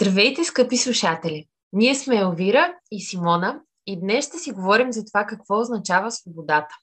[0.00, 1.46] Здравейте, скъпи слушатели!
[1.72, 6.74] Ние сме Елвира и Симона и днес ще си говорим за това какво означава свободата.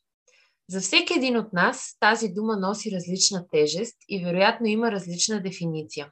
[0.70, 6.12] За всеки един от нас тази дума носи различна тежест и вероятно има различна дефиниция.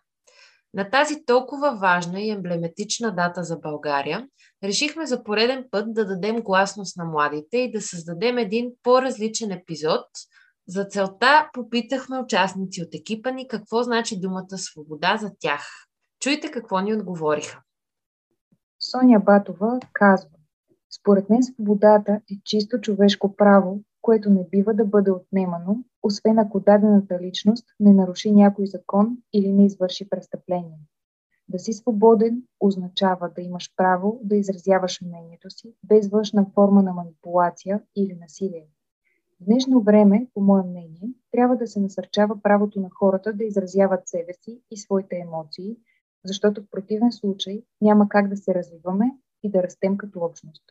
[0.73, 4.27] На тази толкова важна и емблематична дата за България,
[4.63, 10.05] решихме за пореден път да дадем гласност на младите и да създадем един по-различен епизод.
[10.67, 15.67] За целта попитахме участници от екипа ни какво значи думата свобода за тях.
[16.23, 17.61] Чуйте какво ни отговориха.
[18.79, 20.29] Соня Батова казва
[20.99, 26.59] Според мен свободата е чисто човешко право, което не бива да бъде отнемано, освен ако
[26.59, 30.79] дадената личност не наруши някой закон или не извърши престъпление.
[31.49, 36.93] Да си свободен означава да имаш право да изразяваш мнението си без външна форма на
[36.93, 38.67] манипулация или насилие.
[39.41, 44.07] В днешно време, по мое мнение, трябва да се насърчава правото на хората да изразяват
[44.07, 45.77] себе си и своите емоции,
[46.25, 49.11] защото в противен случай няма как да се развиваме
[49.43, 50.63] и да растем като общност.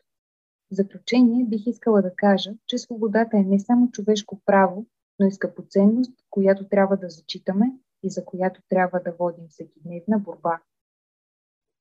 [0.71, 4.87] В заключение бих искала да кажа, че свободата е не само човешко право,
[5.19, 7.67] но и скъпоценност, която трябва да зачитаме
[8.03, 10.61] и за която трябва да водим всекидневна борба.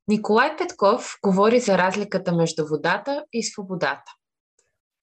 [0.08, 4.12] Николай Петков говори за разликата между водата и свободата.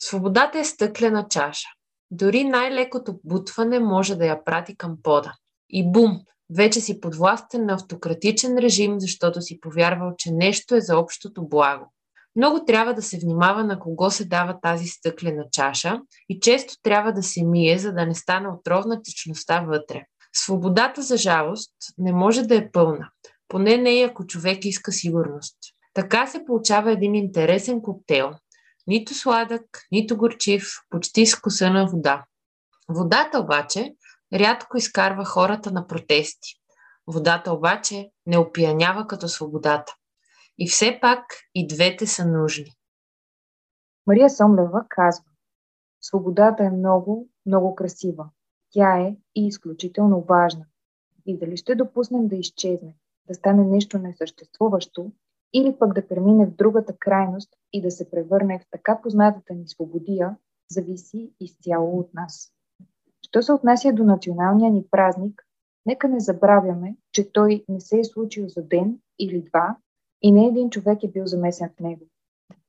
[0.03, 1.69] Свободата е стъклена чаша.
[2.11, 5.35] Дори най-лекото бутване може да я прати към пода.
[5.71, 6.21] И бум,
[6.57, 11.93] вече си подвластен на автократичен режим, защото си повярвал, че нещо е за общото благо.
[12.37, 17.13] Много трябва да се внимава на кого се дава тази стъклена чаша и често трябва
[17.13, 20.03] да се мие, за да не стане отровна течността вътре.
[20.33, 23.11] Свободата, за жалост, не може да е пълна.
[23.49, 25.57] Поне не и ако човек иска сигурност.
[25.95, 28.31] Така се получава един интересен коктейл.
[28.87, 32.25] Нито сладък, нито горчив, почти скусана вода.
[32.89, 33.95] Водата обаче
[34.33, 36.55] рядко изкарва хората на протести.
[37.07, 39.95] Водата обаче не опиянява като свободата.
[40.59, 42.73] И все пак и двете са нужни.
[44.07, 45.25] Мария Сомлева казва
[46.01, 48.31] Свободата е много, много красива.
[48.71, 50.65] Тя е и изключително важна.
[51.27, 52.95] И дали ще допуснем да изчезне,
[53.29, 55.13] да стане нещо несъществуващо,
[55.55, 59.69] или пък да премине в другата крайност и да се превърне в така познатата ни
[59.69, 60.37] свободия,
[60.71, 62.53] зависи изцяло от нас.
[63.31, 65.43] Що се отнася до националния ни празник,
[65.87, 69.77] нека не забравяме, че той не се е случил за ден или два
[70.23, 72.07] и не един човек е бил замесен в него.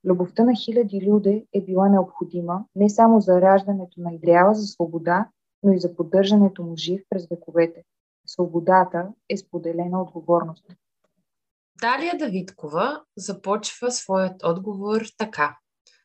[0.04, 5.28] Любовта на хиляди люди е била необходима не само за раждането на идеала за свобода,
[5.62, 7.82] но и за поддържането му жив през вековете.
[8.26, 10.64] Свободата е споделена отговорност.
[11.80, 15.58] Далия Давидкова започва своят отговор така.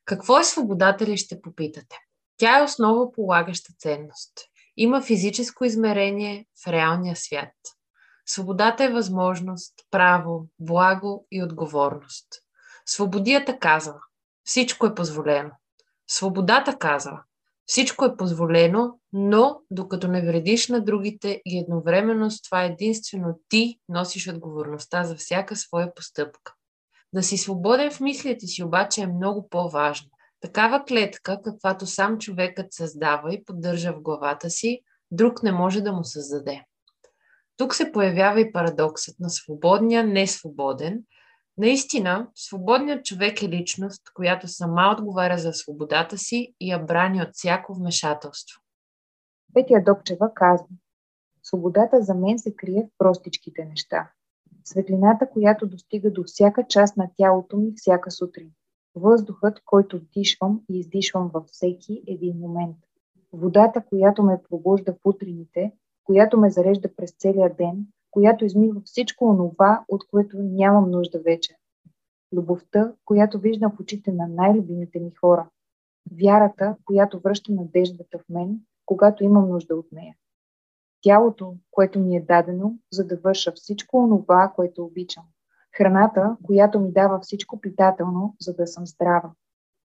[0.05, 1.95] Какво е свободата ли ще попитате?
[2.37, 4.33] Тя е основа полагаща ценност.
[4.77, 7.53] Има физическо измерение в реалния свят.
[8.25, 12.27] Свободата е възможност, право, благо и отговорност.
[12.85, 13.99] Свободията казва
[14.43, 15.51] всичко е позволено.
[16.07, 17.23] Свободата казва
[17.65, 23.79] всичко е позволено, но докато не вредиш на другите и едновременно с това единствено ти
[23.89, 26.53] носиш отговорността за всяка своя постъпка.
[27.13, 30.09] Да си свободен в мислите си обаче е много по-важно.
[30.45, 35.93] Такава клетка, каквато сам човекът създава и поддържа в главата си, друг не може да
[35.93, 36.63] му създаде.
[37.57, 41.03] Тук се появява и парадоксът на свободния несвободен.
[41.57, 47.29] Наистина, свободният човек е личност, която сама отговаря за свободата си и я брани от
[47.33, 48.61] всяко вмешателство.
[49.53, 50.67] Петя Докчева казва
[51.43, 54.11] Свободата за мен се крие в простичките неща.
[54.65, 58.51] Светлината, която достига до всяка част на тялото ми всяка сутрин–
[58.95, 62.77] въздухът, който вдишвам и издишвам във всеки един момент.
[63.33, 65.71] Водата, която ме пробужда в утрените,
[66.03, 71.55] която ме зарежда през целия ден, която измива всичко онова, от което нямам нужда вече.
[72.33, 75.49] Любовта, която виждам в очите на най-любимите ми хора.
[76.11, 80.15] Вярата, която връща надеждата в мен, когато имам нужда от нея.
[81.01, 85.23] Тялото, което ми е дадено, за да върша всичко онова, което обичам.
[85.77, 89.31] Храната, която ми дава всичко питателно, за да съм здрава.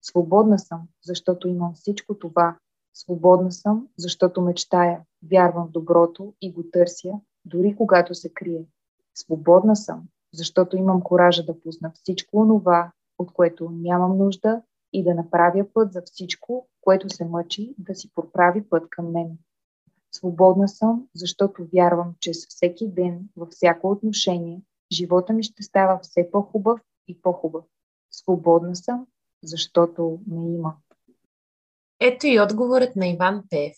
[0.03, 2.57] Свободна съм, защото имам всичко това.
[2.95, 7.13] Свободна съм, защото мечтая, вярвам в доброто и го търся,
[7.45, 8.65] дори когато се крие.
[9.15, 10.03] Свободна съм,
[10.35, 14.63] защото имам коража да пусна всичко онова, от което нямам нужда
[14.93, 19.39] и да направя път за всичко, което се мъчи да си проправи път към мен.
[20.13, 24.63] Свободна съм, защото вярвам, че с всеки ден, във всяко отношение,
[24.93, 27.65] живота ми ще става все по-хубав и по-хубав.
[28.11, 29.07] Свободна съм,
[29.43, 30.75] защото ме има.
[32.01, 33.77] Ето и отговорът на Иван Пев.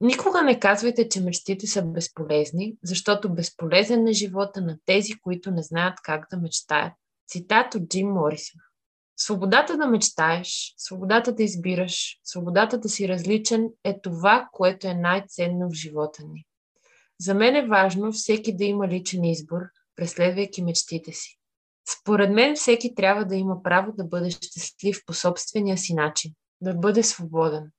[0.00, 5.62] Никога не казвайте, че мечтите са безполезни, защото безполезен е живота на тези, които не
[5.62, 6.92] знаят как да мечтаят.
[7.28, 8.60] Цитат от Джим Морисън.
[9.16, 15.70] Свободата да мечтаеш, свободата да избираш, свободата да си различен е това, което е най-ценно
[15.70, 16.46] в живота ни.
[17.24, 19.62] За мен е важно всеки да има личен избор,
[19.96, 21.38] преследвайки мечтите си.
[22.00, 26.74] Според мен всеки трябва да има право да бъде щастлив по собствения си начин, да
[26.74, 27.70] бъде свободен,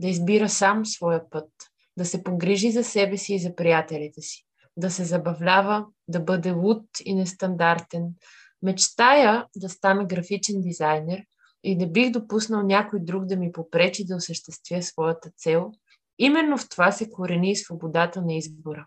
[0.00, 1.48] да избира сам своя път,
[1.96, 4.44] да се погрижи за себе си и за приятелите си,
[4.76, 8.08] да се забавлява, да бъде луд и нестандартен.
[8.62, 11.24] Мечтая да стана графичен дизайнер
[11.64, 15.72] и не бих допуснал някой друг да ми попречи да осъществя своята цел.
[16.18, 18.86] Именно в това се корени свободата на избора.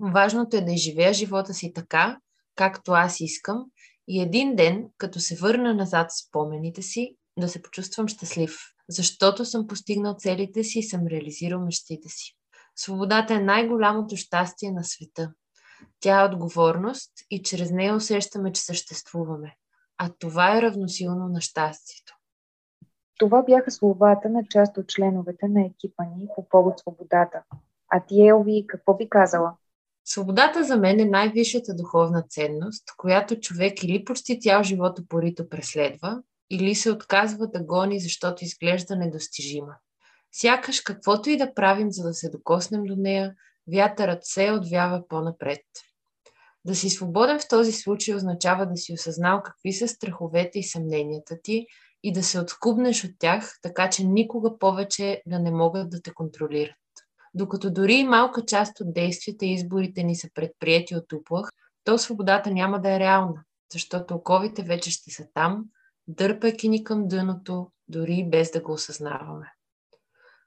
[0.00, 2.18] Важното е да изживея живота си така,
[2.54, 3.64] както аз искам
[4.08, 8.58] и един ден, като се върна назад в спомените си, да се почувствам щастлив,
[8.88, 12.36] защото съм постигнал целите си и съм реализирал мечтите си.
[12.76, 15.32] Свободата е най-голямото щастие на света.
[16.00, 19.56] Тя е отговорност и чрез нея усещаме, че съществуваме.
[19.98, 22.18] А това е равносилно на щастието.
[23.18, 27.42] Това бяха словата на част от членовете на екипа ни по повод свободата.
[27.88, 29.56] А ти, Елви, какво би казала?
[30.04, 36.22] Свободата за мен е най-висшата духовна ценност, която човек или почти цял живот упорито преследва,
[36.50, 39.74] или се отказва да гони, защото изглежда недостижима.
[40.32, 43.34] Сякаш каквото и да правим, за да се докоснем до нея,
[43.72, 45.60] вятърът се отвява по-напред.
[46.64, 51.36] Да си свободен в този случай означава да си осъзнал какви са страховете и съмненията
[51.42, 51.66] ти
[52.02, 56.14] и да се откубнеш от тях, така че никога повече да не могат да те
[56.14, 56.76] контролират.
[57.34, 61.48] Докато дори малка част от действията и изборите ни са предприяти от уплах,
[61.84, 65.64] то свободата няма да е реална, защото оковите вече ще са там,
[66.08, 69.52] дърпайки ни към дъното, дори без да го осъзнаваме.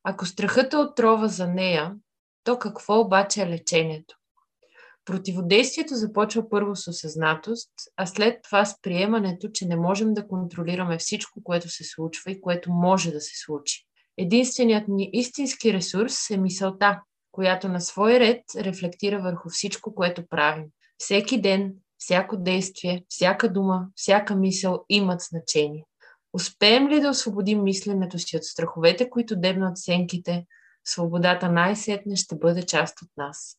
[0.03, 1.95] Ако страхът е отрова за нея,
[2.43, 4.17] то какво обаче е лечението?
[5.05, 10.97] Противодействието започва първо с осъзнатост, а след това с приемането, че не можем да контролираме
[10.97, 13.86] всичко, което се случва и което може да се случи.
[14.17, 20.65] Единственият ни истински ресурс е мисълта, която на свой ред рефлектира върху всичко, което правим.
[20.97, 25.85] Всеки ден, всяко действие, всяка дума, всяка мисъл имат значение.
[26.33, 30.45] Успеем ли да освободим мисленето си от страховете, които дебнат сенките,
[30.85, 33.57] свободата най-сетне ще бъде част от нас.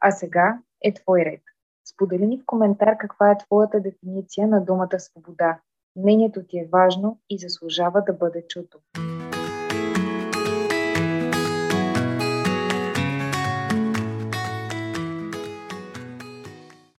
[0.00, 1.40] А сега е твой ред.
[1.84, 5.60] Сподели ни в коментар каква е твоята дефиниция на думата свобода.
[5.96, 8.78] Мнението ти е важно и заслужава да бъде чуто.